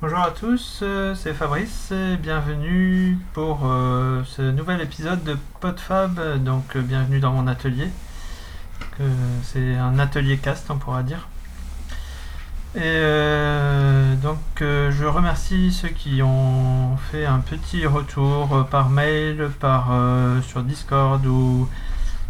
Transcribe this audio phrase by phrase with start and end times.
[0.00, 6.40] Bonjour à tous, euh, c'est Fabrice et bienvenue pour euh, ce nouvel épisode de PodFab.
[6.44, 7.88] Donc euh, bienvenue dans mon atelier.
[9.42, 11.26] C'est un atelier cast, on pourra dire.
[12.76, 13.00] Et
[14.22, 19.90] donc je remercie ceux qui ont fait un petit retour par mail, par
[20.42, 21.68] sur Discord ou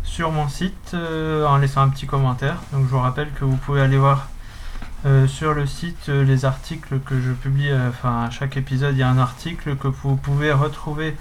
[0.05, 2.63] sur mon site en laissant un petit commentaire.
[2.73, 4.29] Donc je vous rappelle que vous pouvez aller voir
[5.07, 7.71] euh, sur le site euh, les articles que je publie.
[7.71, 11.17] euh, Enfin à chaque épisode il y a un article que vous pouvez retrouver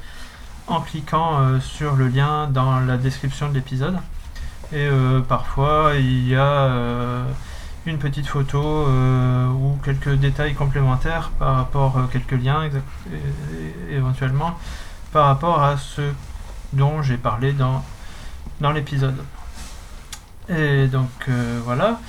[0.67, 3.97] en cliquant sur le lien dans la description de l'épisode.
[4.73, 4.89] Et
[5.29, 6.69] parfois il y a
[7.85, 12.69] une petite photo ou quelques détails complémentaires par rapport, euh, quelques liens
[13.89, 14.57] éventuellement,
[15.13, 16.01] par rapport à ce
[16.73, 17.81] dont j'ai parlé dans,
[18.59, 19.23] dans l'épisode.
[20.49, 21.29] Et donc
[21.63, 22.01] voilà.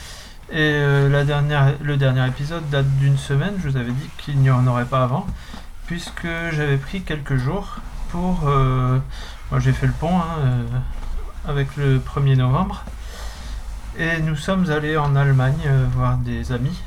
[0.50, 4.38] Et euh, la dernière, le dernier épisode date d'une semaine, je vous avais dit qu'il
[4.38, 5.26] n'y en aurait pas avant,
[5.86, 7.76] puisque j'avais pris quelques jours
[8.08, 8.48] pour...
[8.48, 8.98] euh,
[9.50, 10.64] moi j'ai fait le pont hein, euh,
[11.46, 12.84] avec le 1er novembre.
[13.98, 16.80] Et nous sommes allés en Allemagne voir des amis.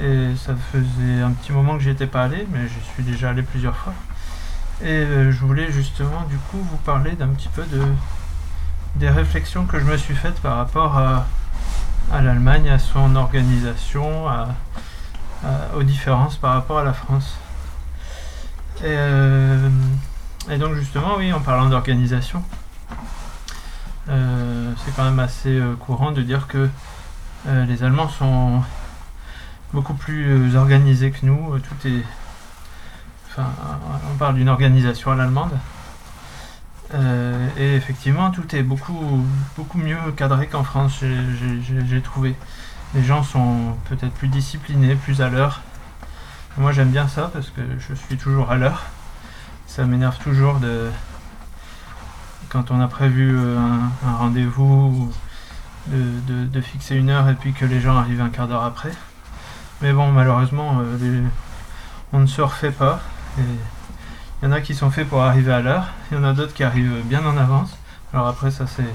[0.00, 3.30] Et ça faisait un petit moment que j'y étais pas allé, mais j'y suis déjà
[3.30, 3.94] allé plusieurs fois.
[4.84, 7.82] Et je voulais justement du coup vous parler d'un petit peu de
[8.96, 11.26] des réflexions que je me suis faites par rapport à,
[12.12, 14.26] à l'Allemagne, à son organisation,
[15.74, 17.38] aux différences par rapport à la France.
[18.80, 19.68] Et, euh,
[20.58, 22.42] donc justement, oui, en parlant d'organisation,
[24.08, 26.68] euh, c'est quand même assez euh, courant de dire que
[27.46, 28.62] les Allemands sont
[29.72, 31.58] beaucoup plus organisés que nous.
[31.58, 32.04] Tout est,
[33.28, 33.46] enfin,
[34.12, 35.52] on parle d'une organisation à l'allemande.
[36.94, 39.24] Euh, et effectivement, tout est beaucoup,
[39.56, 42.34] beaucoup mieux cadré qu'en France, j'ai- trouvé.
[42.94, 45.60] Les gens sont peut-être plus disciplinés, plus à l'heure.
[46.56, 48.86] Moi, j'aime bien ça parce que je suis toujours à l'heure.
[49.66, 50.90] Ça m'énerve toujours de
[52.48, 53.56] quand on a prévu euh,
[54.04, 54.64] un, rendez-vous
[55.08, 55.12] ou
[55.86, 58.90] de, fixer une heure et puis que les gens arrivent un quart d'heure après.
[59.82, 61.22] Mais bon, malheureusement, euh,
[62.12, 63.00] on ne se refait pas.
[64.42, 66.32] Il y en a qui sont faits pour arriver à l'heure, il y en a
[66.32, 67.76] d'autres qui arrivent bien en avance.
[68.12, 68.94] Alors après, ça c'est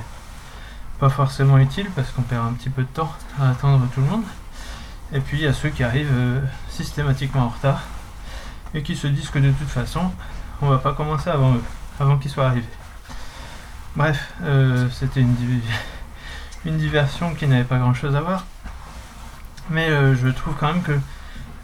[0.99, 4.07] pas forcément utile parce qu'on perd un petit peu de temps à attendre tout le
[4.07, 4.23] monde.
[5.13, 7.83] Et puis il y a ceux qui arrivent euh, systématiquement en retard
[8.73, 10.11] et qui se disent que de toute façon,
[10.61, 11.63] on va pas commencer avant eux,
[11.99, 12.65] avant qu'ils soient arrivés.
[13.95, 15.35] Bref, euh, c'était une,
[16.77, 18.45] diversion qui n'avait pas grand chose à voir.
[19.69, 20.99] Mais euh, je trouve quand même que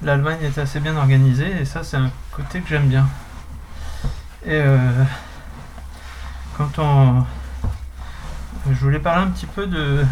[0.03, 3.07] l'Allemagne est assez bien organisée et ça c'est un côté que j'aime bien.
[4.43, 5.03] Et euh,
[6.57, 7.23] quand on...
[8.67, 10.03] Je voulais parler un petit peu de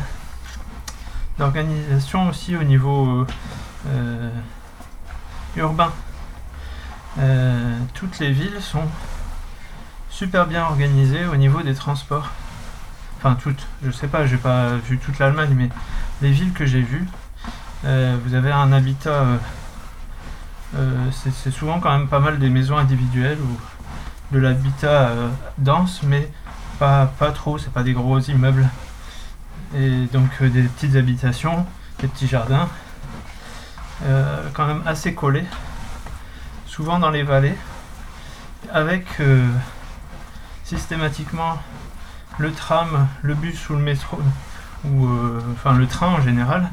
[1.38, 3.25] d'organisation aussi au niveau
[3.88, 4.29] euh,
[5.56, 5.91] urbain.
[7.18, 8.84] Euh, toutes les villes sont
[10.09, 12.29] super bien organisées au niveau des transports.
[13.18, 15.69] Enfin toutes, je sais pas, j'ai pas vu toute l'Allemagne, mais
[16.22, 17.07] les villes que j'ai vues,
[17.84, 19.25] vous avez un habitat,
[21.12, 23.57] c'est c'est souvent quand même pas mal des maisons individuelles ou
[24.31, 26.29] de l'habitat euh, dense, mais
[26.78, 28.67] pas, trop, c'est pas des gros immeubles.
[29.75, 31.66] Et donc euh, des petites habitations,
[32.00, 32.69] des petits jardins,
[34.06, 35.45] euh, quand même assez collés,
[36.66, 37.56] souvent dans les vallées,
[38.72, 39.06] avec
[40.63, 41.57] systématiquement
[42.38, 44.19] le tram, le bus ou le métro,
[44.85, 45.09] ou
[45.53, 46.69] enfin le train en général,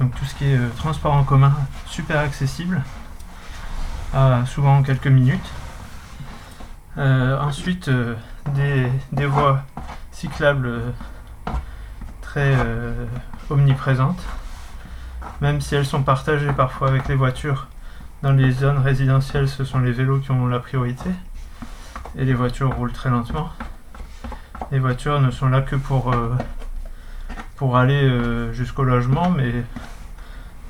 [0.00, 1.52] donc tout ce qui est transport en commun,
[1.86, 2.82] super accessible,
[4.14, 5.50] à souvent quelques minutes.
[6.96, 8.14] Euh, ensuite, euh,
[9.10, 9.62] des, voies
[10.12, 10.90] cyclables euh,
[12.20, 12.56] très
[13.50, 14.22] omniprésentes,
[15.40, 17.66] même si elles sont partagées parfois avec les voitures.
[18.22, 21.10] Dans les zones résidentielles, ce sont les vélos qui ont la priorité,
[22.16, 23.50] et les voitures roulent très lentement.
[24.70, 26.14] Les voitures ne sont là que pour,
[27.56, 28.10] pour aller
[28.52, 29.52] jusqu'au logement, mais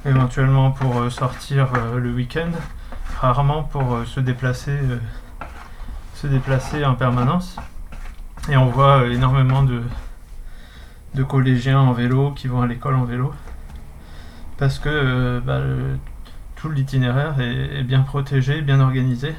[0.04, 2.50] éventuellement pour sortir le week-end,
[3.20, 4.76] rarement pour se déplacer.
[6.14, 7.56] Se déplacer en permanence.
[8.48, 9.82] Et on voit euh, énormément de,
[11.14, 13.34] de collégiens en vélo qui vont à l'école en vélo.
[14.58, 15.98] Parce que euh, bah, le-
[16.56, 19.34] tout l'itinéraire est, bien protégé, bien organisé.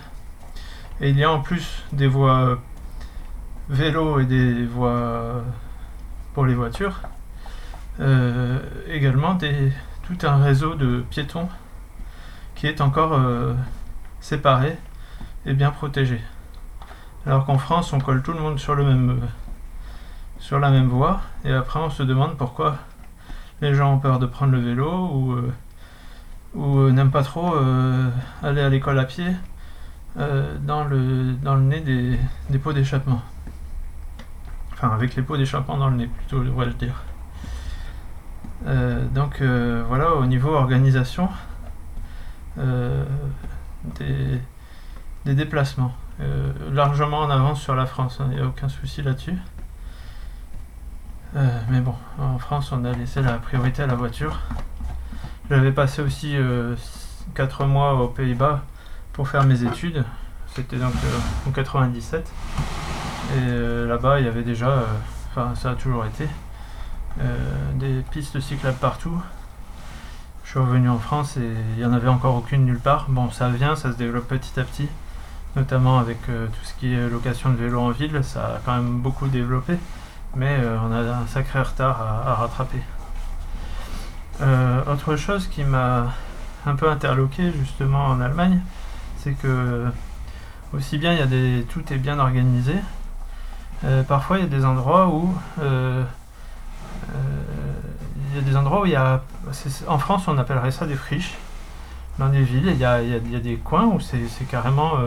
[1.02, 2.56] Et il y a en plus des voies euh,
[3.70, 5.44] vélo et des voies
[6.34, 7.02] pour les voitures.
[8.90, 9.72] également des,
[10.04, 11.48] tout un réseau de piétons
[12.54, 13.20] qui est encore
[14.20, 14.78] séparé
[15.46, 16.22] et bien protégé.
[17.26, 19.20] Alors qu'en France, on colle tout le monde sur, le même,
[20.52, 22.78] euh, la même voie, et après on se demande pourquoi
[23.62, 25.52] les gens ont peur de prendre le vélo ou, euh,
[26.54, 27.56] ou n'aiment pas trop
[28.44, 29.32] aller à l'école à pied
[30.16, 32.20] dans, le, nez des,
[32.52, 33.22] des pots d'échappement.
[34.74, 37.04] Enfin, avec les pots d'échappement dans le nez, plutôt, devrais-je dire.
[39.16, 41.28] donc voilà, au niveau organisation,
[43.96, 45.96] des déplacements.
[46.22, 49.38] Euh, largement en avance sur la France, il hein, n'y a aucun souci là-dessus.
[51.36, 54.40] Euh, mais bon, en France, on a laissé la priorité à la voiture.
[55.50, 56.36] J'avais passé aussi
[57.34, 58.64] 4 euh, mois aux Pays-Bas
[59.12, 60.06] pour faire mes études.
[60.48, 60.94] C'était donc
[61.48, 62.32] en 97.
[63.36, 64.86] Et là-bas, il y avait déjà,
[65.32, 66.30] enfin, ça a toujours été,
[67.74, 69.22] des pistes cyclables partout.
[70.46, 73.08] Je suis revenu en France et il n'y en avait encore aucune nulle part.
[73.10, 74.88] Bon, ça vient, ça se développe petit à petit
[75.56, 78.76] notamment avec euh, tout ce qui est location de vélo en ville, ça a quand
[78.76, 79.78] même beaucoup développé,
[80.36, 82.82] mais euh, on a un sacré retard à, rattraper.
[84.42, 86.14] Euh, autre chose qui m'a
[86.66, 88.60] un peu interloqué justement en Allemagne,
[89.18, 89.86] c'est que
[90.74, 92.76] aussi bien il y a des tout est bien organisé,
[94.08, 96.06] parfois il y a des endroits où il
[98.36, 99.22] y a des endroits où il y a
[99.88, 101.36] en France on appellerait ça des friches
[102.18, 104.98] dans des villes il y a, y a des coins où c'est carrément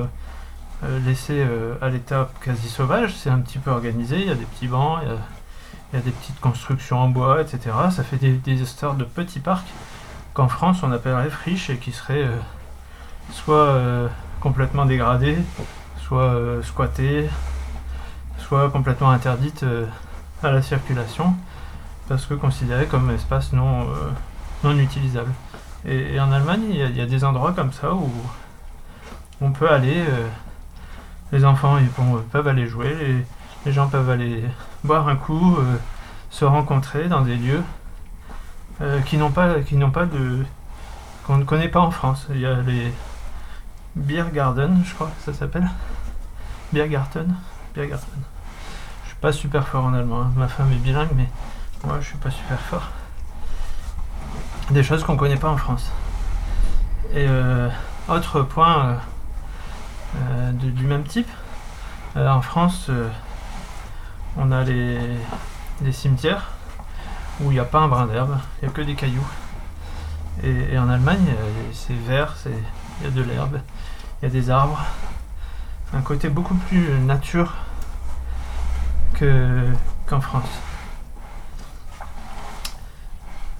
[0.82, 3.14] laissé euh, à l'état quasi sauvage.
[3.16, 6.10] C'est un petit peu organisé, il y a des petits bancs, il y a, des
[6.10, 7.74] petites constructions en bois, etc.
[7.90, 9.66] Ça fait des, histoires de petits parcs
[10.34, 12.36] qu'en France on appellerait friches et qui seraient euh,
[13.32, 14.08] soit
[14.40, 15.36] complètement dégradés,
[15.98, 17.28] soit squattés,
[18.38, 19.64] soit complètement interdites
[20.42, 21.34] à la circulation
[22.08, 23.86] parce que considérés comme espace non,
[24.64, 25.30] non utilisable.
[25.84, 28.10] Et, en Allemagne, il y, a des endroits comme ça où
[29.42, 30.02] on peut aller
[31.32, 31.88] les enfants ils
[32.30, 33.24] peuvent aller jouer,
[33.64, 34.44] les, gens peuvent aller
[34.84, 35.76] boire un coup, euh,
[36.30, 37.62] se rencontrer dans des lieux
[38.80, 40.44] euh, qui n'ont pas, de,
[41.26, 42.26] qu'on ne connaît pas en France.
[42.30, 42.92] Il y a les
[43.96, 45.68] Beer Garden, je crois que ça s'appelle.
[46.72, 47.34] Biergarten.
[47.74, 48.22] Biergarten.
[49.04, 50.20] Je suis pas super fort en allemand.
[50.20, 50.32] Hein.
[50.36, 51.28] Ma femme est bilingue, mais
[51.84, 52.88] moi je suis pas super fort.
[54.70, 55.90] Des choses qu'on connaît pas en France.
[57.14, 57.70] Et euh,
[58.08, 58.98] autre point
[60.16, 61.28] euh, du même type.
[62.16, 63.08] Euh, en France, euh,
[64.36, 64.98] on a les,
[65.92, 66.50] cimetières
[67.40, 69.26] où il n'y a pas un brin d'herbe, il n'y a que des cailloux.
[70.42, 71.34] Et, en Allemagne,
[71.72, 73.60] c'est vert, il y a de l'herbe,
[74.20, 74.80] il y a des arbres.
[75.92, 77.54] Un côté beaucoup plus nature
[79.18, 80.48] qu'en France.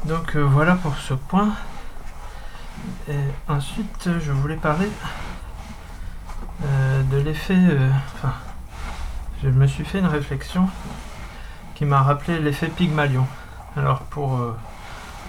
[0.04, 1.50] Donc voilà pour ce point.
[3.08, 3.18] Et
[3.48, 4.88] ensuite, je voulais parler
[7.02, 7.56] de l'effet.
[7.56, 8.32] Euh, enfin,
[9.42, 10.68] je me suis fait une réflexion
[11.74, 13.26] qui m'a rappelé l'effet Pygmalion.
[13.76, 14.56] Alors, pour euh,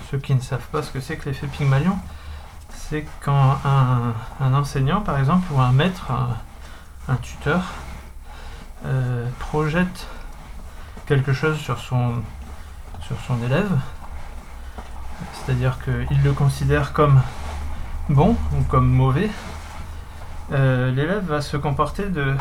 [0.09, 1.97] ceux qui ne savent pas ce que c'est que l'effet Pygmalion,
[2.69, 6.11] c'est quand un, enseignant, par exemple, ou un maître,
[7.07, 7.63] un, tuteur,
[9.39, 10.07] projette
[11.05, 12.13] quelque chose sur son,
[13.01, 13.69] sur son élève,
[15.33, 17.21] c'est-à-dire qu'il le considère comme
[18.09, 19.29] bon ou comme mauvais,
[20.51, 22.35] euh, l'élève va se comporter de,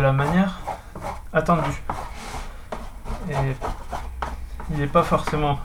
[0.00, 0.58] la manière
[1.32, 1.82] attendue.
[3.28, 5.58] Il n'est pas forcément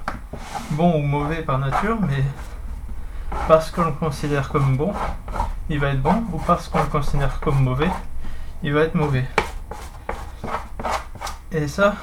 [0.71, 2.24] bon ou mauvais par nature, mais
[3.48, 4.94] parce qu'on le considère comme bon,
[5.69, 7.90] il va être bon, ou parce qu'on le considère comme mauvais,
[8.61, 9.26] il va être mauvais.
[11.52, 11.95] Et ça,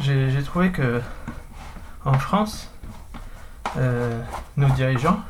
[0.00, 1.00] j'ai trouvé que
[2.04, 2.70] en France,
[3.78, 4.20] euh,
[4.56, 5.20] nos dirigeants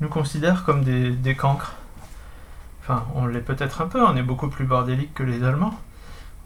[0.00, 1.74] nous considèrent comme des, cancres.
[2.82, 5.74] Enfin, on l'est peut-être un peu, on est beaucoup plus bordélique que les Allemands.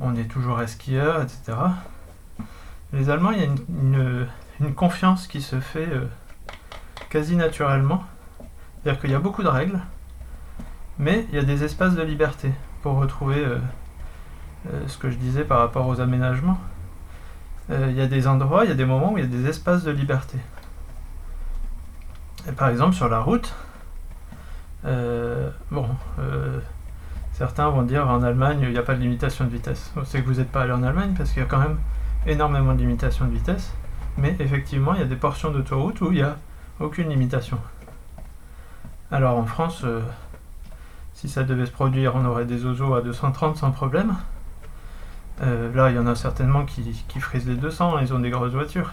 [0.00, 1.58] On est toujours esquieurs, etc.
[2.92, 6.06] Les Allemands, il y a une, confiance qui se fait euh,
[7.08, 8.04] quasi naturellement.
[8.82, 9.80] C'est-à-dire qu'il y a beaucoup de règles,
[10.98, 12.52] mais il y a des espaces de liberté
[12.82, 13.58] pour retrouver euh,
[14.72, 16.58] euh, ce que je disais par rapport aux aménagements.
[17.70, 19.48] il y a des endroits, il y a des moments où il y a des
[19.48, 20.38] espaces de liberté
[22.56, 23.54] par exemple, sur la route,
[24.84, 25.86] euh, bon,
[26.18, 26.58] euh,
[27.32, 29.92] certains vont dire en Allemagne, il n'y a pas de limitation de vitesse.
[30.04, 31.78] C'est que vous n'êtes pas allé en Allemagne parce qu'il y a quand même
[32.26, 33.74] énormément de limitations de vitesse.
[34.16, 36.36] Mais effectivement, il y a des portions d'autoroute où il n'y a
[36.78, 37.58] aucune limitation.
[39.10, 40.00] Alors en France, euh,
[41.14, 44.14] si ça devait se produire, on aurait des ozos à 230 sans problème.
[45.40, 48.52] là, il y en a certainement qui, qui frisent les 200, ils ont des grosses
[48.52, 48.92] voitures.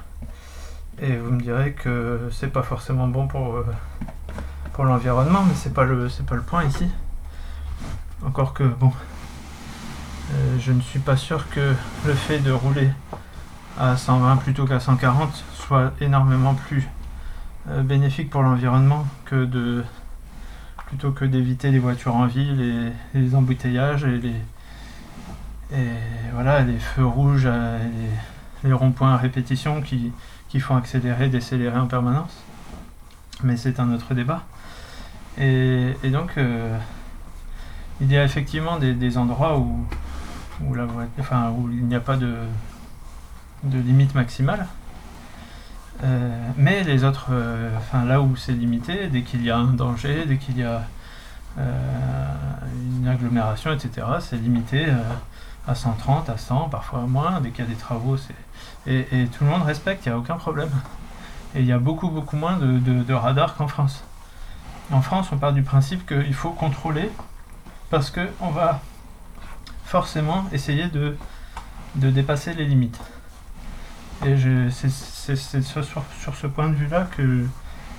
[1.00, 3.66] Et vous me direz que c'est pas forcément bon pour, euh,
[4.74, 6.90] pour l'environnement, mais c'est pas le pas le point ici.
[8.26, 8.92] Encore que bon,
[10.34, 11.76] euh, je ne suis pas sûr que
[12.06, 12.90] le fait de rouler
[13.78, 16.88] à 120 plutôt qu'à 140 soit énormément plus
[17.70, 19.84] euh, bénéfique pour l'environnement que de
[20.88, 22.60] plutôt que d'éviter les voitures en ville
[23.14, 24.36] et, les embouteillages et les
[25.74, 25.92] et
[26.34, 27.48] voilà les feux rouges
[28.66, 30.12] ronds-points à répétition qui,
[30.50, 32.44] qui font accélérer, décélérer en permanence.
[33.44, 34.44] Mais c'est un autre débat.
[35.40, 36.76] Et, donc euh,
[38.02, 39.86] il y a effectivement des, endroits où,
[40.64, 40.88] où, la
[41.20, 42.36] enfin, où il n'y a pas de,
[43.64, 44.66] de limite maximale.
[46.04, 49.74] Euh, mais les autres, euh, enfin là où c'est limité, dès qu'il y a un
[49.74, 50.84] danger, dès qu'il y a
[53.00, 54.86] une agglomération, etc., c'est limité
[55.68, 57.42] à 130, à 100, parfois moins.
[57.42, 58.36] Dès qu'il y a des travaux, c'est
[58.88, 60.70] et, tout le monde respecte, il n'y a aucun problème.
[61.56, 64.04] Et il y a beaucoup beaucoup moins de, radars qu'en France.
[64.92, 67.10] En France, on part du principe qu'il faut contrôler
[67.90, 68.82] parce qu'on va
[69.86, 71.18] forcément essayer de,
[71.96, 73.00] de dépasser les limites.
[74.26, 74.36] Et
[74.72, 77.46] c'est sur, sur, ce point de vue-là que,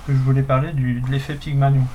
[0.07, 1.85] je voulais parler du, de l'effet Pygmalion.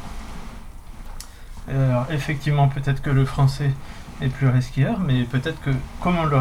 [1.69, 3.71] Alors, effectivement, peut-être que le français
[4.21, 6.39] est plus resquilleur, mais peut-être que, comme on, le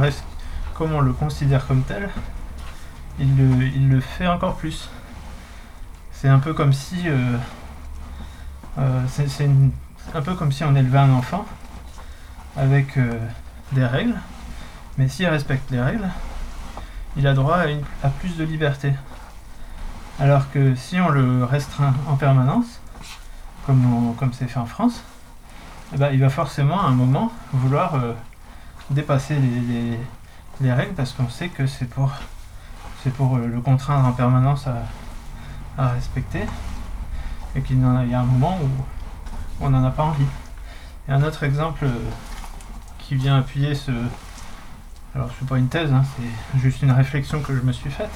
[0.80, 2.10] on le considère comme tel,
[3.20, 4.90] il le, fait encore plus.
[6.12, 7.08] C'est un peu comme si.
[7.08, 7.38] Euh,
[8.80, 9.50] euh, c'est
[10.14, 11.46] un peu comme si on élevait un enfant
[12.58, 13.18] avec euh,
[13.72, 14.16] des règles,
[14.98, 16.08] mais s'il respecte les règles,
[17.16, 17.60] il a droit
[18.04, 18.94] à, plus de liberté.
[20.20, 22.82] Alors que si on le restreint en permanence,
[23.66, 25.04] comme c'est fait en France,
[25.94, 28.14] eh ben, il va forcément à un moment vouloir euh,
[28.90, 32.10] dépasser les, règles parce qu'on sait que c'est pour,
[33.20, 36.46] euh, le contraindre en permanence à, respecter
[37.56, 40.26] et qu'il y a un moment où on n'en a pas envie.
[41.08, 41.92] Et un autre exemple euh,
[43.00, 43.92] qui vient appuyer ce,
[45.14, 48.12] alors c'est pas une thèse, hein, c'est juste une réflexion que je me suis faite,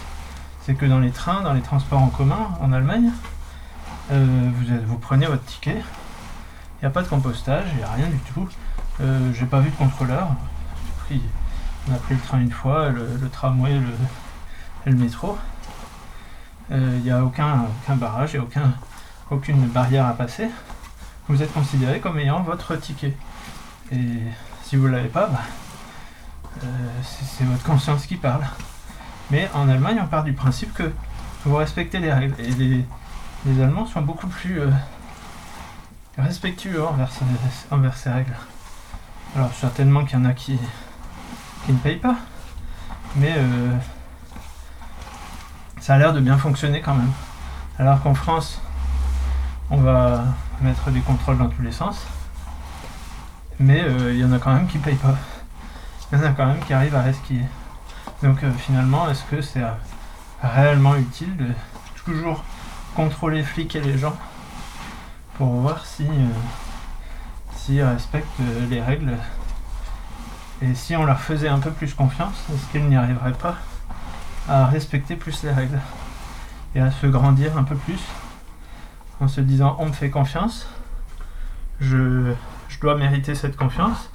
[0.61, 3.11] c'est que dans les trains, dans les transports en commun en Allemagne,
[4.09, 5.83] vous prenez votre ticket,
[6.79, 8.47] il n'y a pas de compostage, il n'y a rien du tout.
[9.01, 10.29] Euh, J'ai pas vu de contrôleur.
[11.09, 13.93] on a pris le train une fois, le, tramway le,
[14.85, 15.37] et le métro.
[16.69, 18.73] Il euh, n'y a aucun, barrage, aucun,
[19.31, 20.49] aucune barrière à passer.
[21.27, 23.15] Vous êtes considéré comme ayant votre ticket.
[23.91, 24.19] Et
[24.63, 25.41] si vous ne l'avez pas, bah,
[26.63, 26.67] euh,
[27.03, 28.43] c'est votre conscience qui parle.
[29.31, 30.91] Mais en Allemagne, on part du principe que
[31.43, 32.35] vous respectez les règles.
[32.39, 32.85] Et les,
[33.63, 34.59] Allemands sont beaucoup plus
[36.17, 37.09] respectueux envers,
[37.71, 38.35] envers, ces règles.
[39.35, 40.57] Alors certainement qu'il y en a qui,
[41.65, 42.15] qui ne payent pas.
[43.15, 43.71] Mais euh,
[45.79, 47.11] ça a l'air de bien fonctionner quand même.
[47.79, 48.61] Alors qu'en France,
[49.69, 50.23] on va
[50.61, 52.05] mettre des contrôles dans tous les sens.
[53.59, 55.15] Mais il y en a quand même qui ne payent pas
[56.11, 57.45] il y en a quand même qui arrivent à resquiller.
[58.23, 59.71] Donc euh, finalement, est-ce que c'est euh,
[60.41, 61.47] réellement utile de
[62.05, 62.43] toujours
[62.95, 64.15] contrôler, fliquer les gens
[65.37, 66.29] pour voir si euh,
[67.55, 68.39] s'ils respectent
[68.69, 69.13] les règles
[70.61, 73.55] et si on leur faisait un peu plus confiance, est-ce qu'ils n'y arriveraient pas
[74.49, 75.79] à respecter plus les règles
[76.73, 77.99] et à se grandir un peu plus
[79.19, 80.67] en se disant on me fait confiance,
[81.79, 82.33] je,
[82.69, 84.09] je dois mériter cette confiance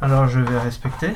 [0.00, 1.12] alors je vais respecter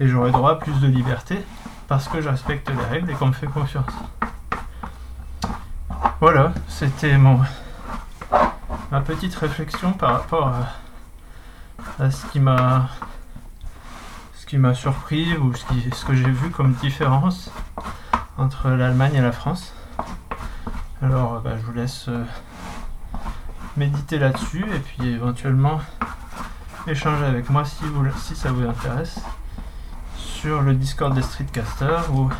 [0.00, 1.38] et j'aurai droit à plus de liberté
[1.86, 3.92] parce que je respecte les règles et qu'on me fait confiance.
[6.20, 7.40] Voilà, c'était mon
[8.94, 10.54] ma petite réflexion par rapport
[11.98, 12.88] à, ce qui m'a
[14.36, 17.50] ce qui m'a surpris ou ce, que j'ai vu comme différence
[18.38, 19.74] entre l'Allemagne et la France.
[21.02, 22.22] Alors bah, je vous laisse euh,
[23.76, 25.80] méditer là-dessus et puis éventuellement
[26.86, 29.18] échanger avec moi si ça vous intéresse
[30.16, 32.30] sur le Discord des Streetcasters ou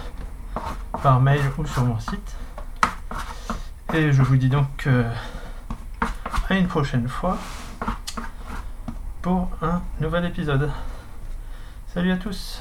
[1.02, 2.36] par mail ou sur mon site.
[3.92, 5.10] Et je vous dis donc euh,
[6.48, 7.38] à une prochaine fois
[9.22, 10.70] pour un nouvel épisode.
[11.86, 12.60] Salut à tous